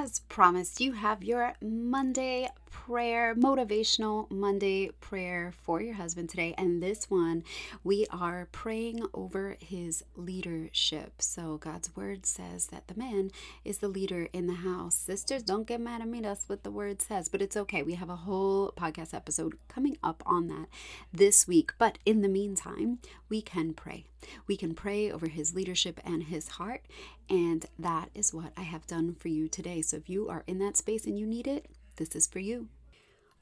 [0.00, 6.54] as promised, you have your Monday prayer, motivational Monday prayer for your husband today.
[6.56, 7.44] And this one,
[7.84, 11.20] we are praying over his leadership.
[11.20, 13.30] So God's word says that the man
[13.64, 14.96] is the leader in the house.
[14.96, 16.20] Sisters, don't get mad at me.
[16.20, 17.82] That's what the word says, but it's okay.
[17.82, 20.66] We have a whole podcast episode coming up on that
[21.12, 21.72] this week.
[21.78, 22.98] But in the meantime,
[23.28, 24.04] we can pray.
[24.46, 26.84] We can pray over his leadership and his heart.
[27.28, 29.82] And that is what I have done for you today.
[29.82, 31.66] So if you are in that space and you need it,
[32.00, 32.68] this is for you.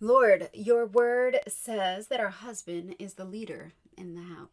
[0.00, 4.48] Lord, your word says that our husband is the leader in the house.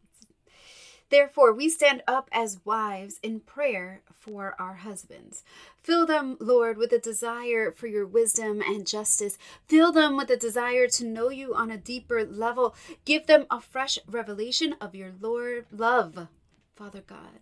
[1.10, 5.42] Therefore, we stand up as wives in prayer for our husbands.
[5.82, 9.38] Fill them, Lord, with a desire for your wisdom and justice.
[9.68, 12.74] Fill them with a desire to know you on a deeper level.
[13.04, 16.28] Give them a fresh revelation of your Lord love,
[16.74, 17.40] Father God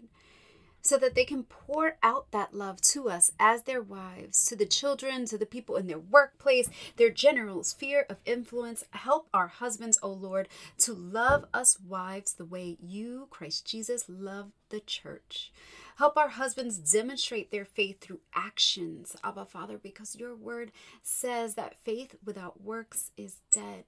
[0.85, 4.67] so that they can pour out that love to us as their wives, to the
[4.67, 8.85] children, to the people in their workplace, their general sphere of influence.
[8.91, 10.47] Help our husbands, O Lord,
[10.79, 15.51] to love us wives the way you, Christ Jesus, love the church.
[15.97, 20.71] Help our husbands demonstrate their faith through actions, Abba Father, because your word
[21.03, 23.85] says that faith without works is dead.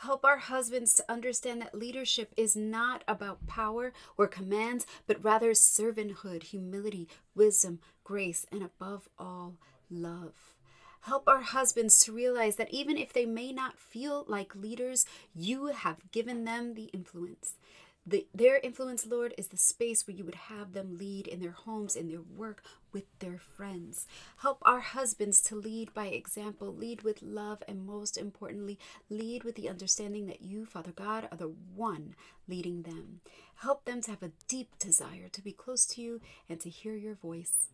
[0.00, 5.50] Help our husbands to understand that leadership is not about power or commands, but rather
[5.50, 9.58] servanthood, humility, wisdom, grace, and above all,
[9.90, 10.56] love.
[11.02, 15.66] Help our husbands to realize that even if they may not feel like leaders, you
[15.66, 17.58] have given them the influence.
[18.06, 21.50] The, their influence, Lord, is the space where you would have them lead in their
[21.50, 22.62] homes, in their work,
[22.92, 24.06] with their friends.
[24.38, 28.78] Help our husbands to lead by example, lead with love, and most importantly,
[29.10, 32.14] lead with the understanding that you, Father God, are the one
[32.48, 33.20] leading them.
[33.56, 36.96] Help them to have a deep desire to be close to you and to hear
[36.96, 37.68] your voice.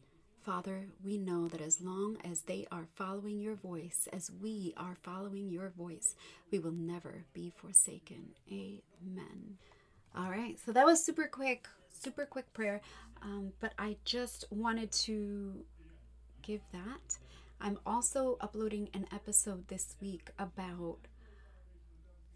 [0.45, 4.97] Father, we know that as long as they are following your voice, as we are
[5.03, 6.15] following your voice,
[6.53, 8.31] we will never be forsaken.
[8.51, 9.59] Amen.
[10.17, 12.81] All right, so that was super quick, super quick prayer.
[13.23, 15.63] Um, but I just wanted to
[16.41, 17.19] give that.
[17.61, 20.99] I'm also uploading an episode this week about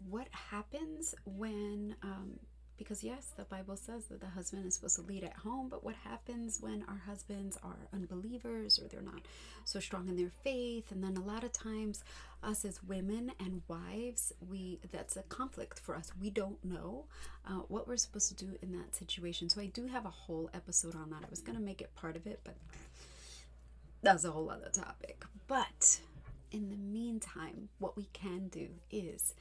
[0.09, 2.39] what happens when um,
[2.81, 5.83] because, yes, the Bible says that the husband is supposed to lead at home, but
[5.83, 9.21] what happens when our husbands are unbelievers or they're not
[9.65, 10.91] so strong in their faith?
[10.91, 12.03] And then a lot of times,
[12.41, 16.11] us as women and wives, we that's a conflict for us.
[16.19, 17.05] We don't know
[17.47, 19.47] uh, what we're supposed to do in that situation.
[19.47, 21.21] So I do have a whole episode on that.
[21.23, 22.55] I was going to make it part of it, but
[24.01, 25.23] that's a whole other topic.
[25.47, 25.99] But
[26.51, 29.35] in the meantime, what we can do is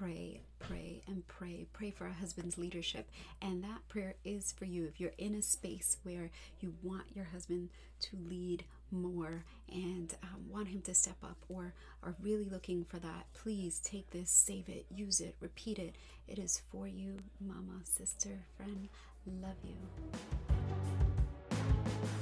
[0.00, 1.66] pray, pray, and pray.
[1.74, 3.10] Pray for a husband's leadership.
[3.42, 4.86] And that prayer is for you.
[4.86, 6.30] If you're in a space where
[6.60, 7.68] you want your husband
[8.02, 12.98] to lead more and um, want him to step up or are really looking for
[12.98, 15.96] that, please take this, save it, use it, repeat it.
[16.26, 18.88] It is for you, mama, sister, friend.
[19.26, 19.74] Love you.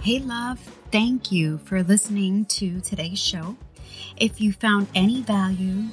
[0.01, 0.59] Hey, love,
[0.91, 3.57] thank you for listening to today's show.
[4.17, 5.85] If you found any value,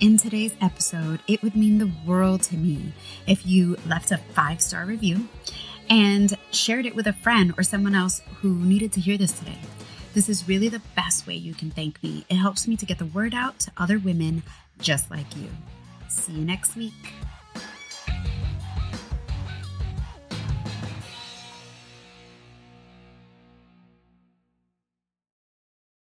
[0.00, 2.92] in today's episode, it would mean the world to me
[3.26, 5.28] if you left a five star review
[5.88, 9.58] and shared it with a friend or someone else who needed to hear this today.
[10.14, 12.24] This is really the best way you can thank me.
[12.28, 14.42] It helps me to get the word out to other women
[14.78, 15.48] just like you.
[16.08, 16.92] See you next week.